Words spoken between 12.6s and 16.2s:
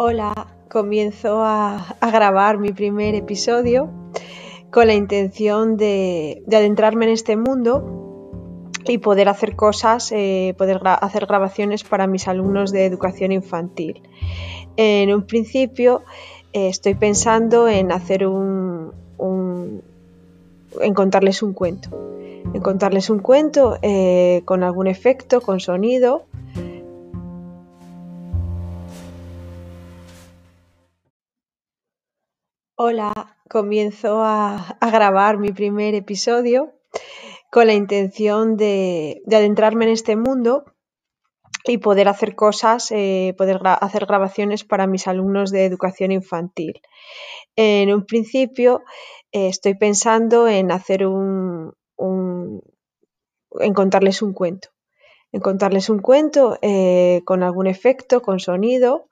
de educación infantil. En un principio